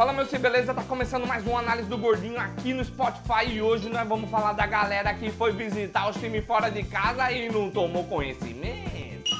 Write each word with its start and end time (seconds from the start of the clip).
Fala 0.00 0.14
meu 0.14 0.24
se 0.24 0.38
beleza, 0.38 0.72
tá 0.72 0.82
começando 0.82 1.26
mais 1.26 1.46
uma 1.46 1.58
análise 1.58 1.86
do 1.86 1.98
Gordinho 1.98 2.40
aqui 2.40 2.72
no 2.72 2.82
Spotify 2.82 3.50
e 3.50 3.60
hoje 3.60 3.90
nós 3.90 4.08
vamos 4.08 4.30
falar 4.30 4.54
da 4.54 4.64
galera 4.64 5.12
que 5.12 5.30
foi 5.30 5.52
visitar 5.52 6.08
os 6.08 6.16
times 6.16 6.42
fora 6.46 6.70
de 6.70 6.82
casa 6.84 7.30
e 7.30 7.50
não 7.50 7.70
tomou 7.70 8.04
conhecimento. 8.04 9.30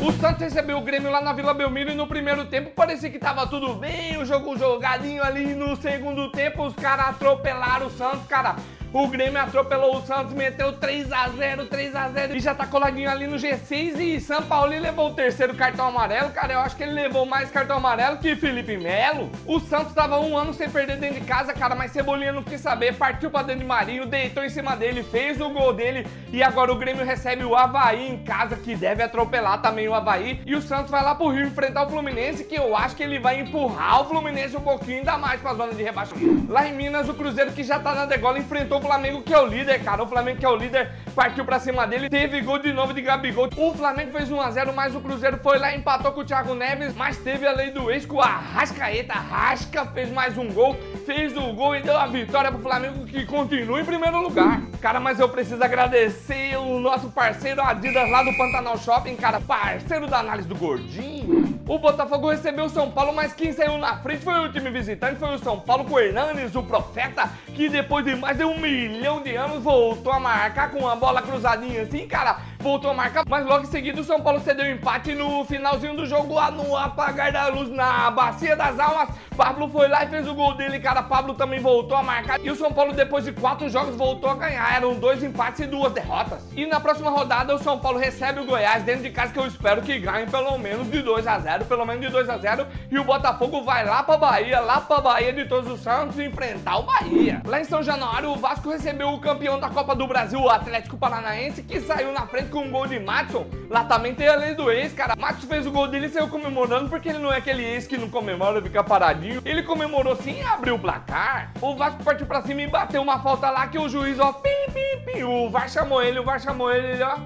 O 0.00 0.12
Santos 0.20 0.40
recebeu 0.40 0.78
o 0.78 0.82
Grêmio 0.82 1.08
lá 1.08 1.20
na 1.20 1.32
Vila 1.32 1.54
Belmiro 1.54 1.92
e 1.92 1.94
no 1.94 2.08
primeiro 2.08 2.46
tempo 2.46 2.70
parecia 2.70 3.08
que 3.08 3.20
tava 3.20 3.46
tudo 3.46 3.74
bem, 3.74 4.18
o 4.18 4.24
jogo 4.24 4.58
jogadinho 4.58 5.22
ali. 5.22 5.54
No 5.54 5.76
segundo 5.76 6.32
tempo 6.32 6.64
os 6.64 6.74
caras 6.74 7.10
atropelaram 7.10 7.86
o 7.86 7.90
Santos, 7.90 8.26
cara. 8.26 8.56
O 8.98 9.08
Grêmio 9.08 9.38
atropelou 9.38 9.98
o 9.98 10.06
Santos, 10.06 10.32
meteu 10.32 10.72
3x0, 10.72 11.68
3x0 11.68 12.34
e 12.34 12.40
já 12.40 12.54
tá 12.54 12.66
coladinho 12.66 13.10
ali 13.10 13.26
no 13.26 13.36
G6. 13.36 14.00
E 14.00 14.18
São 14.18 14.40
Paulo 14.40 14.70
levou 14.70 15.10
o 15.10 15.14
terceiro 15.14 15.54
cartão 15.54 15.88
amarelo. 15.88 16.30
Cara, 16.30 16.54
eu 16.54 16.60
acho 16.60 16.74
que 16.74 16.82
ele 16.82 16.92
levou 16.92 17.26
mais 17.26 17.50
cartão 17.50 17.76
amarelo 17.76 18.16
que 18.16 18.34
Felipe 18.34 18.74
Melo. 18.78 19.30
O 19.44 19.60
Santos 19.60 19.92
tava 19.92 20.18
um 20.20 20.34
ano 20.34 20.54
sem 20.54 20.70
perder 20.70 20.96
dentro 20.96 21.20
de 21.20 21.26
casa, 21.26 21.52
cara, 21.52 21.74
mas 21.74 21.90
Cebolinha 21.90 22.32
não 22.32 22.42
quis 22.42 22.58
saber. 22.58 22.94
Partiu 22.94 23.30
pra 23.30 23.42
dentro 23.42 23.60
de 23.60 23.66
Marinho, 23.66 24.06
deitou 24.06 24.42
em 24.42 24.48
cima 24.48 24.74
dele, 24.74 25.02
fez 25.02 25.42
o 25.42 25.50
gol 25.50 25.74
dele. 25.74 26.06
E 26.32 26.42
agora 26.42 26.72
o 26.72 26.76
Grêmio 26.76 27.04
recebe 27.04 27.44
o 27.44 27.54
Havaí 27.54 28.10
em 28.10 28.24
casa, 28.24 28.56
que 28.56 28.74
deve 28.74 29.02
atropelar 29.02 29.60
também 29.60 29.86
o 29.86 29.94
Havaí. 29.94 30.40
E 30.46 30.54
o 30.54 30.62
Santos 30.62 30.90
vai 30.90 31.04
lá 31.04 31.14
pro 31.14 31.28
Rio 31.28 31.46
enfrentar 31.46 31.86
o 31.86 31.90
Fluminense, 31.90 32.44
que 32.44 32.54
eu 32.54 32.74
acho 32.74 32.96
que 32.96 33.02
ele 33.02 33.18
vai 33.18 33.40
empurrar 33.40 34.00
o 34.00 34.04
Fluminense 34.06 34.56
um 34.56 34.62
pouquinho 34.62 35.00
ainda 35.00 35.18
mais 35.18 35.38
pra 35.38 35.52
zona 35.52 35.74
de 35.74 35.82
rebaixamento. 35.82 36.50
Lá 36.50 36.66
em 36.66 36.72
Minas, 36.72 37.10
o 37.10 37.14
Cruzeiro, 37.14 37.52
que 37.52 37.62
já 37.62 37.78
tá 37.78 37.94
na 37.94 38.06
degola, 38.06 38.38
enfrentou 38.38 38.78
o 38.78 38.85
Flamengo 38.86 39.22
que 39.22 39.34
é 39.34 39.38
o 39.38 39.46
líder, 39.46 39.82
cara. 39.82 40.02
O 40.02 40.06
Flamengo 40.06 40.38
que 40.38 40.44
é 40.44 40.48
o 40.48 40.56
líder 40.56 40.90
partiu 41.16 41.46
pra 41.46 41.58
cima 41.58 41.86
dele, 41.86 42.10
teve 42.10 42.42
gol 42.42 42.58
de 42.58 42.74
novo 42.74 42.92
de 42.92 43.00
Gabigol. 43.00 43.48
O 43.56 43.72
Flamengo 43.72 44.12
fez 44.12 44.28
1x0, 44.28 44.74
mas 44.74 44.94
o 44.94 45.00
Cruzeiro 45.00 45.38
foi 45.42 45.58
lá, 45.58 45.74
empatou 45.74 46.12
com 46.12 46.20
o 46.20 46.24
Thiago 46.24 46.54
Neves, 46.54 46.94
mas 46.94 47.16
teve 47.16 47.46
a 47.46 47.52
lei 47.52 47.70
do 47.70 47.90
ex 47.90 48.04
com 48.04 48.20
a 48.20 48.26
Rascaeta. 48.26 49.14
Rasca 49.14 49.86
fez 49.86 50.12
mais 50.12 50.36
um 50.36 50.52
gol, 50.52 50.76
fez 51.06 51.34
o 51.34 51.54
gol 51.54 51.74
e 51.74 51.80
deu 51.80 51.96
a 51.96 52.06
vitória 52.06 52.52
pro 52.52 52.60
Flamengo 52.60 53.06
que 53.06 53.24
continua 53.24 53.80
em 53.80 53.84
primeiro 53.84 54.20
lugar. 54.20 54.60
Cara, 54.78 55.00
mas 55.00 55.18
eu 55.18 55.28
preciso 55.28 55.64
agradecer 55.64 56.54
o 56.58 56.78
nosso 56.78 57.08
parceiro 57.08 57.62
Adidas 57.62 58.10
lá 58.10 58.22
do 58.22 58.36
Pantanal 58.36 58.76
Shopping, 58.76 59.16
cara, 59.16 59.40
parceiro 59.40 60.06
da 60.06 60.18
análise 60.18 60.46
do 60.46 60.54
Gordinho. 60.54 61.56
O 61.66 61.78
Botafogo 61.78 62.30
recebeu 62.30 62.66
o 62.66 62.70
São 62.70 62.90
Paulo, 62.90 63.12
mas 63.12 63.32
quem 63.32 63.52
saiu 63.52 63.78
na 63.78 63.96
frente 63.96 64.22
foi 64.22 64.38
o 64.38 64.52
time 64.52 64.70
visitante, 64.70 65.18
foi 65.18 65.34
o 65.34 65.38
São 65.38 65.58
Paulo 65.58 65.84
com 65.84 65.94
o 65.94 65.98
Hernanes, 65.98 66.54
o 66.54 66.62
Profeta, 66.62 67.28
que 67.46 67.68
depois 67.68 68.04
de 68.04 68.14
mais 68.14 68.36
de 68.36 68.44
um 68.44 68.60
milhão 68.60 69.20
de 69.20 69.34
anos 69.34 69.62
voltou 69.64 70.12
a 70.12 70.20
marcar 70.20 70.70
com 70.70 70.80
uma 70.80 70.94
bola 70.94 71.05
cruzadinha 71.22 71.82
assim, 71.82 72.06
cara 72.06 72.38
voltou 72.66 72.90
a 72.90 72.94
marcar, 72.94 73.22
mas 73.28 73.46
logo 73.46 73.62
em 73.62 73.66
seguida 73.66 74.00
o 74.00 74.04
São 74.04 74.20
Paulo 74.20 74.40
cedeu 74.40 74.68
empate 74.68 75.14
no 75.14 75.44
finalzinho 75.44 75.94
do 75.94 76.04
jogo 76.04 76.34
lá 76.34 76.50
no 76.50 76.76
apagar 76.76 77.30
da 77.30 77.46
luz 77.46 77.70
na 77.70 78.10
Bacia 78.10 78.56
das 78.56 78.76
Almas. 78.80 79.08
Pablo 79.36 79.68
foi 79.68 79.86
lá 79.86 80.02
e 80.02 80.08
fez 80.08 80.26
o 80.26 80.34
gol 80.34 80.54
dele, 80.54 80.80
cara. 80.80 81.02
Pablo 81.02 81.34
também 81.34 81.60
voltou 81.60 81.96
a 81.96 82.02
marcar. 82.02 82.40
E 82.40 82.50
o 82.50 82.56
São 82.56 82.72
Paulo, 82.72 82.92
depois 82.92 83.24
de 83.24 83.32
quatro 83.32 83.68
jogos, 83.68 83.94
voltou 83.94 84.30
a 84.30 84.34
ganhar. 84.34 84.74
Eram 84.74 84.94
dois 84.94 85.22
empates 85.22 85.60
e 85.60 85.66
duas 85.66 85.92
derrotas. 85.92 86.40
E 86.56 86.66
na 86.66 86.80
próxima 86.80 87.10
rodada, 87.10 87.54
o 87.54 87.58
São 87.58 87.78
Paulo 87.78 87.98
recebe 87.98 88.40
o 88.40 88.46
Goiás 88.46 88.82
dentro 88.82 89.02
de 89.02 89.10
casa, 89.10 89.32
que 89.32 89.38
eu 89.38 89.46
espero 89.46 89.82
que 89.82 89.98
ganhe 90.00 90.26
pelo 90.26 90.58
menos 90.58 90.90
de 90.90 91.02
2 91.02 91.26
a 91.26 91.38
0 91.38 91.66
pelo 91.66 91.84
menos 91.84 92.04
de 92.04 92.10
2 92.10 92.28
a 92.28 92.38
0 92.38 92.66
E 92.90 92.98
o 92.98 93.04
Botafogo 93.04 93.62
vai 93.62 93.84
lá 93.84 94.02
pra 94.02 94.16
Bahia, 94.16 94.58
lá 94.58 94.80
pra 94.80 95.00
Bahia 95.00 95.32
de 95.32 95.44
Todos 95.44 95.70
os 95.70 95.80
Santos, 95.80 96.18
enfrentar 96.18 96.78
o 96.78 96.82
Bahia. 96.82 97.42
Lá 97.44 97.60
em 97.60 97.64
São 97.64 97.82
Januário, 97.82 98.30
o 98.30 98.36
Vasco 98.36 98.70
recebeu 98.70 99.10
o 99.10 99.20
campeão 99.20 99.60
da 99.60 99.68
Copa 99.68 99.94
do 99.94 100.06
Brasil, 100.06 100.40
o 100.40 100.48
Atlético 100.48 100.96
Paranaense, 100.96 101.62
que 101.62 101.78
saiu 101.80 102.10
na 102.10 102.26
frente 102.26 102.48
com 102.56 102.62
um 102.62 102.70
gol 102.70 102.86
de 102.86 102.98
Matson, 102.98 103.46
lá 103.68 103.84
também 103.84 104.14
tem 104.14 104.26
a 104.28 104.34
lei 104.34 104.54
do 104.54 104.70
ex, 104.70 104.90
cara. 104.94 105.14
Matson 105.14 105.46
fez 105.46 105.66
o 105.66 105.70
gol 105.70 105.86
dele 105.86 106.06
e 106.06 106.08
saiu 106.08 106.26
comemorando 106.26 106.88
porque 106.88 107.10
ele 107.10 107.18
não 107.18 107.30
é 107.30 107.36
aquele 107.36 107.62
ex 107.62 107.86
que 107.86 107.98
não 107.98 108.08
comemora, 108.08 108.62
fica 108.62 108.82
paradinho. 108.82 109.42
Ele 109.44 109.62
comemorou 109.62 110.16
sim 110.16 110.40
e 110.40 110.42
abriu 110.42 110.76
o 110.76 110.78
placar. 110.78 111.52
O 111.60 111.76
Vasco 111.76 112.02
partiu 112.02 112.26
pra 112.26 112.40
cima 112.40 112.62
e 112.62 112.66
bateu 112.66 113.02
uma 113.02 113.18
falta 113.18 113.50
lá 113.50 113.66
que 113.66 113.78
o 113.78 113.90
juiz, 113.90 114.18
ó, 114.18 114.32
pim, 114.32 114.72
pim, 114.72 115.12
pim. 115.12 115.22
O 115.24 115.50
VAR 115.50 115.68
chamou 115.68 116.02
ele, 116.02 116.18
o 116.18 116.24
VAR 116.24 116.40
chamou 116.40 116.72
ele, 116.72 117.02
ó. 117.02 117.16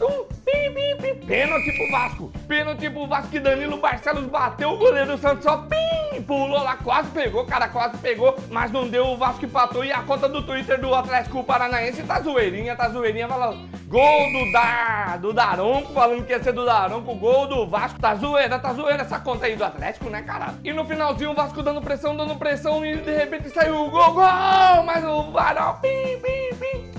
Tum, 0.00 0.26
pim, 0.44 0.74
pim, 0.74 0.96
pim. 1.00 1.26
Pênalti 1.26 1.70
pro 1.76 1.92
Vasco. 1.92 2.32
Pênalti 2.48 2.90
pro 2.90 3.06
Vasco 3.06 3.30
que 3.30 3.38
Danilo 3.38 3.76
Barcelos 3.76 4.24
bateu 4.24 4.70
o 4.70 4.78
goleiro 4.78 5.16
Santos, 5.16 5.46
ó, 5.46 5.58
pim, 5.58 6.22
pulou 6.22 6.60
lá, 6.60 6.76
quase 6.76 7.08
pegou, 7.10 7.44
cara, 7.44 7.68
quase 7.68 7.96
pegou, 7.98 8.36
mas 8.50 8.72
não 8.72 8.88
deu, 8.88 9.06
o 9.06 9.16
Vasco 9.16 9.44
empatou 9.44 9.84
e 9.84 9.92
a 9.92 10.02
conta 10.02 10.28
do 10.28 10.42
Twitter 10.42 10.80
do 10.80 10.92
Atlético 10.92 11.44
Paranaense 11.44 12.02
tá 12.02 12.20
zoeirinha, 12.20 12.74
tá 12.74 12.88
zoeirinha, 12.88 13.28
falando 13.28 13.71
Gol 13.92 14.32
do, 14.32 14.50
Dar, 14.50 15.18
do 15.18 15.34
Daronco, 15.34 15.92
falando 15.92 16.24
que 16.24 16.32
ia 16.32 16.42
ser 16.42 16.54
do 16.54 16.64
Daronco. 16.64 17.14
Gol 17.14 17.46
do 17.46 17.66
Vasco. 17.66 18.00
Tá 18.00 18.14
zoeira, 18.14 18.58
tá 18.58 18.72
zoeira 18.72 19.02
essa 19.02 19.20
conta 19.20 19.44
aí 19.44 19.54
do 19.54 19.62
Atlético, 19.62 20.08
né, 20.08 20.22
cara? 20.22 20.54
E 20.64 20.72
no 20.72 20.82
finalzinho 20.86 21.32
o 21.32 21.34
Vasco 21.34 21.62
dando 21.62 21.82
pressão, 21.82 22.16
dando 22.16 22.34
pressão 22.36 22.86
e 22.86 22.96
de 22.96 23.14
repente 23.14 23.50
saiu 23.50 23.84
o 23.84 23.90
gol, 23.90 24.14
gol! 24.14 24.82
Mas 24.86 25.04
o 25.04 25.30
Varão, 25.30 25.76
pim, 25.82 26.18
pim, 26.22 26.56
pim. 26.56 26.90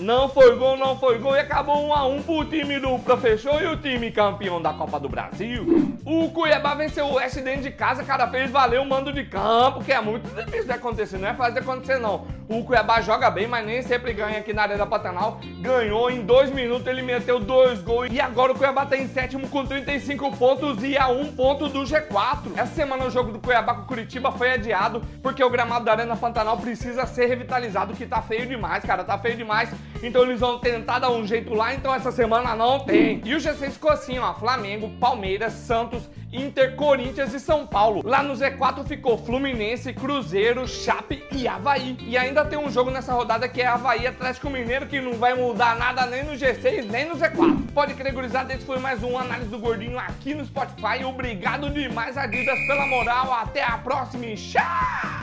Não 0.00 0.28
foi 0.28 0.54
gol, 0.54 0.76
não 0.76 0.96
foi 0.96 1.18
gol 1.18 1.34
e 1.34 1.40
acabou 1.40 1.88
1 1.88 1.92
a 1.92 2.06
1 2.06 2.22
pro 2.22 2.44
time 2.44 2.78
do 2.78 2.96
professor 3.00 3.60
e 3.60 3.66
o 3.66 3.76
time 3.76 4.12
campeão 4.12 4.62
da 4.62 4.72
Copa 4.72 5.00
do 5.00 5.08
Brasil. 5.08 5.97
O 6.10 6.30
Cuiabá 6.30 6.72
venceu 6.72 7.04
o 7.04 7.12
Oeste 7.16 7.42
dentro 7.42 7.64
de 7.64 7.70
casa, 7.70 8.02
cara, 8.02 8.26
fez 8.28 8.50
valer 8.50 8.80
o 8.80 8.84
mando 8.86 9.12
de 9.12 9.24
campo, 9.24 9.84
que 9.84 9.92
é 9.92 10.00
muito 10.00 10.26
difícil 10.34 10.64
de 10.64 10.72
acontecer, 10.72 11.18
não 11.18 11.28
é 11.28 11.34
fácil 11.34 11.52
de 11.52 11.58
acontecer 11.58 11.98
não. 11.98 12.26
O 12.48 12.64
Cuiabá 12.64 13.02
joga 13.02 13.28
bem, 13.28 13.46
mas 13.46 13.66
nem 13.66 13.82
sempre 13.82 14.14
ganha 14.14 14.38
aqui 14.38 14.54
na 14.54 14.62
Arena 14.62 14.86
Pantanal. 14.86 15.38
Ganhou 15.60 16.10
em 16.10 16.22
dois 16.22 16.50
minutos, 16.50 16.86
ele 16.86 17.02
meteu 17.02 17.38
dois 17.38 17.82
gols 17.82 18.08
e 18.10 18.18
agora 18.18 18.52
o 18.52 18.54
Cuiabá 18.54 18.86
tá 18.86 18.96
em 18.96 19.06
sétimo 19.06 19.50
com 19.50 19.66
35 19.66 20.34
pontos 20.34 20.82
e 20.82 20.96
a 20.96 21.08
um 21.08 21.30
ponto 21.30 21.68
do 21.68 21.80
G4. 21.80 22.56
Essa 22.56 22.74
semana 22.74 23.04
o 23.04 23.10
jogo 23.10 23.30
do 23.30 23.38
Cuiabá 23.38 23.74
com 23.74 23.82
o 23.82 23.84
Curitiba 23.86 24.32
foi 24.32 24.50
adiado 24.50 25.02
porque 25.22 25.44
o 25.44 25.50
gramado 25.50 25.84
da 25.84 25.92
Arena 25.92 26.16
Pantanal 26.16 26.56
precisa 26.56 27.04
ser 27.04 27.26
revitalizado, 27.26 27.92
que 27.92 28.06
tá 28.06 28.22
feio 28.22 28.46
demais, 28.46 28.82
cara, 28.82 29.04
tá 29.04 29.18
feio 29.18 29.36
demais. 29.36 29.68
Então 30.02 30.22
eles 30.22 30.40
vão 30.40 30.58
tentar 30.58 30.98
dar 30.98 31.10
um 31.10 31.26
jeito 31.26 31.54
lá, 31.54 31.74
então 31.74 31.94
essa 31.94 32.12
semana 32.12 32.54
não 32.54 32.80
tem. 32.80 33.20
E 33.24 33.34
o 33.34 33.38
G6 33.38 33.72
ficou 33.72 33.90
assim, 33.90 34.18
ó, 34.18 34.34
Flamengo, 34.34 34.90
Palmeiras, 35.00 35.52
Santos, 35.52 36.08
Inter, 36.32 36.76
Corinthians 36.76 37.32
e 37.32 37.40
São 37.40 37.66
Paulo. 37.66 38.02
Lá 38.04 38.22
no 38.22 38.34
Z4 38.34 38.86
ficou 38.86 39.18
Fluminense, 39.18 39.92
Cruzeiro, 39.92 40.68
Chape 40.68 41.24
e 41.32 41.48
Havaí. 41.48 41.96
E 42.02 42.16
ainda 42.16 42.44
tem 42.44 42.58
um 42.58 42.70
jogo 42.70 42.90
nessa 42.90 43.12
rodada 43.12 43.48
que 43.48 43.60
é 43.60 43.66
Havaí 43.66 44.06
Atlético 44.06 44.50
Mineiro, 44.50 44.86
que 44.86 45.00
não 45.00 45.14
vai 45.14 45.34
mudar 45.34 45.76
nada 45.76 46.06
nem 46.06 46.22
no 46.22 46.32
G6, 46.32 46.84
nem 46.84 47.08
no 47.08 47.16
Z4. 47.16 47.72
Pode 47.72 47.94
crer, 47.94 48.12
gurizada, 48.12 48.52
esse 48.54 48.64
foi 48.64 48.78
mais 48.78 49.02
um 49.02 49.18
Análise 49.18 49.50
do 49.50 49.58
Gordinho 49.58 49.98
aqui 49.98 50.34
no 50.34 50.44
Spotify. 50.44 51.04
Obrigado 51.04 51.70
demais, 51.70 52.16
Adidas, 52.16 52.58
pela 52.66 52.86
moral. 52.86 53.32
Até 53.32 53.62
a 53.62 53.78
próxima 53.78 54.26
e 54.26 54.36
tchau! 54.36 55.17